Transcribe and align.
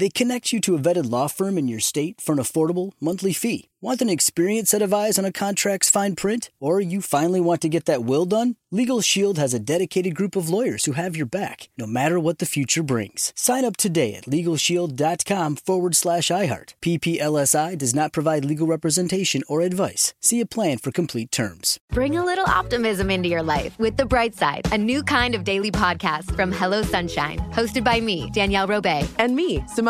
They 0.00 0.08
connect 0.08 0.50
you 0.50 0.62
to 0.62 0.74
a 0.74 0.78
vetted 0.78 1.10
law 1.10 1.26
firm 1.26 1.58
in 1.58 1.68
your 1.68 1.78
state 1.78 2.22
for 2.22 2.32
an 2.32 2.38
affordable 2.38 2.92
monthly 3.02 3.34
fee. 3.34 3.68
Want 3.82 4.02
an 4.02 4.10
experienced 4.10 4.72
set 4.72 4.82
of 4.82 4.92
eyes 4.92 5.18
on 5.18 5.24
a 5.24 5.32
contract's 5.32 5.88
fine 5.88 6.14
print? 6.14 6.50
Or 6.60 6.82
you 6.82 7.00
finally 7.00 7.40
want 7.40 7.62
to 7.62 7.68
get 7.70 7.86
that 7.86 8.04
will 8.04 8.26
done? 8.26 8.56
Legal 8.70 9.00
Shield 9.00 9.38
has 9.38 9.54
a 9.54 9.58
dedicated 9.58 10.14
group 10.14 10.36
of 10.36 10.50
lawyers 10.50 10.84
who 10.84 10.92
have 10.92 11.16
your 11.16 11.24
back, 11.24 11.70
no 11.78 11.86
matter 11.86 12.20
what 12.20 12.40
the 12.40 12.46
future 12.46 12.82
brings. 12.82 13.32
Sign 13.34 13.64
up 13.64 13.78
today 13.78 14.14
at 14.14 14.24
LegalShield.com 14.24 15.56
forward 15.56 15.96
slash 15.96 16.28
iHeart. 16.28 16.74
PPLSI 16.82 17.78
does 17.78 17.94
not 17.94 18.12
provide 18.12 18.44
legal 18.44 18.66
representation 18.66 19.42
or 19.48 19.62
advice. 19.62 20.12
See 20.20 20.40
a 20.40 20.46
plan 20.46 20.76
for 20.76 20.92
complete 20.92 21.32
terms. 21.32 21.78
Bring 21.90 22.18
a 22.18 22.24
little 22.24 22.46
optimism 22.46 23.10
into 23.10 23.30
your 23.30 23.42
life 23.42 23.78
with 23.78 23.96
The 23.96 24.04
Bright 24.04 24.34
Side, 24.34 24.70
a 24.72 24.78
new 24.78 25.02
kind 25.02 25.34
of 25.34 25.42
daily 25.42 25.70
podcast 25.70 26.36
from 26.36 26.52
Hello 26.52 26.82
Sunshine, 26.82 27.38
hosted 27.50 27.82
by 27.82 27.98
me, 27.98 28.30
Danielle 28.34 28.68
Robay. 28.68 29.08
And 29.18 29.34
me, 29.34 29.64
Simone 29.68 29.89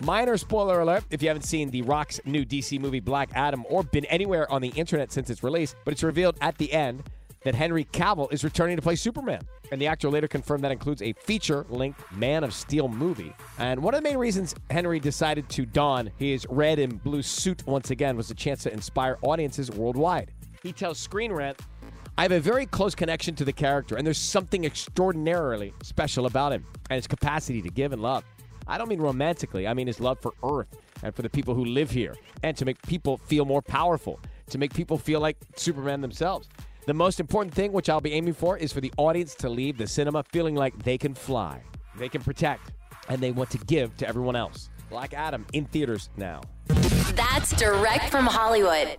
Minor 0.00 0.36
spoiler 0.36 0.80
alert 0.80 1.02
if 1.10 1.22
you 1.22 1.28
haven't 1.28 1.42
seen 1.42 1.70
The 1.70 1.82
Rock's 1.82 2.20
new 2.24 2.44
DC 2.44 2.78
movie 2.78 3.00
Black 3.00 3.30
Adam 3.34 3.66
or 3.68 3.82
been 3.82 4.04
anywhere 4.04 4.50
on 4.50 4.62
the 4.62 4.68
internet 4.68 5.10
since 5.10 5.28
its 5.28 5.42
release, 5.42 5.74
but 5.84 5.92
it's 5.92 6.04
revealed 6.04 6.36
at 6.40 6.56
the 6.56 6.72
end 6.72 7.02
that 7.42 7.56
Henry 7.56 7.84
Cavill 7.84 8.32
is 8.32 8.44
returning 8.44 8.76
to 8.76 8.82
play 8.82 8.94
Superman. 8.94 9.40
And 9.72 9.80
the 9.80 9.88
actor 9.88 10.08
later 10.08 10.28
confirmed 10.28 10.62
that 10.62 10.70
includes 10.70 11.02
a 11.02 11.14
feature 11.14 11.66
length 11.68 12.04
Man 12.12 12.44
of 12.44 12.54
Steel 12.54 12.88
movie. 12.88 13.34
And 13.58 13.82
one 13.82 13.92
of 13.92 14.02
the 14.02 14.08
main 14.08 14.18
reasons 14.18 14.54
Henry 14.70 15.00
decided 15.00 15.48
to 15.50 15.66
don 15.66 16.10
his 16.16 16.46
red 16.48 16.78
and 16.78 17.02
blue 17.02 17.22
suit 17.22 17.66
once 17.66 17.90
again 17.90 18.16
was 18.16 18.30
a 18.30 18.34
chance 18.34 18.62
to 18.62 18.72
inspire 18.72 19.18
audiences 19.22 19.68
worldwide. 19.68 20.30
He 20.62 20.72
tells 20.72 20.98
Screen 20.98 21.32
Rant, 21.32 21.60
I 22.16 22.22
have 22.22 22.32
a 22.32 22.40
very 22.40 22.66
close 22.66 22.94
connection 22.94 23.34
to 23.36 23.44
the 23.44 23.52
character, 23.52 23.96
and 23.96 24.06
there's 24.06 24.18
something 24.18 24.64
extraordinarily 24.64 25.74
special 25.82 26.26
about 26.26 26.52
him 26.52 26.64
and 26.88 26.96
his 26.96 27.08
capacity 27.08 27.62
to 27.62 27.68
give 27.68 27.92
and 27.92 28.00
love. 28.00 28.24
I 28.68 28.76
don't 28.76 28.88
mean 28.88 29.00
romantically, 29.00 29.66
I 29.66 29.72
mean 29.74 29.86
his 29.86 29.98
love 29.98 30.20
for 30.20 30.32
Earth 30.44 30.68
and 31.02 31.14
for 31.14 31.22
the 31.22 31.30
people 31.30 31.54
who 31.54 31.64
live 31.64 31.90
here, 31.90 32.14
and 32.42 32.56
to 32.56 32.64
make 32.64 32.80
people 32.82 33.16
feel 33.16 33.44
more 33.44 33.62
powerful, 33.62 34.20
to 34.50 34.58
make 34.58 34.74
people 34.74 34.98
feel 34.98 35.20
like 35.20 35.38
Superman 35.56 36.00
themselves. 36.02 36.48
The 36.86 36.94
most 36.94 37.18
important 37.20 37.54
thing, 37.54 37.72
which 37.72 37.88
I'll 37.88 38.00
be 38.00 38.12
aiming 38.12 38.34
for, 38.34 38.56
is 38.56 38.72
for 38.72 38.80
the 38.80 38.92
audience 38.96 39.34
to 39.36 39.48
leave 39.48 39.78
the 39.78 39.86
cinema 39.86 40.22
feeling 40.24 40.54
like 40.54 40.82
they 40.82 40.98
can 40.98 41.14
fly, 41.14 41.62
they 41.96 42.08
can 42.08 42.22
protect, 42.22 42.72
and 43.08 43.20
they 43.20 43.30
want 43.30 43.50
to 43.50 43.58
give 43.58 43.96
to 43.98 44.08
everyone 44.08 44.36
else. 44.36 44.68
Black 44.90 45.14
Adam 45.14 45.46
in 45.52 45.64
theaters 45.66 46.10
now. 46.16 46.40
That's 46.66 47.52
direct 47.56 48.10
from 48.10 48.26
Hollywood. 48.26 48.98